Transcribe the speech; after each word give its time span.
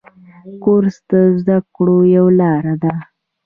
کورس 0.63 0.95
د 1.09 1.11
زده 1.39 1.57
کړو 1.75 1.97
یوه 2.15 2.31
لاره 2.41 2.73
ده. 2.83 2.93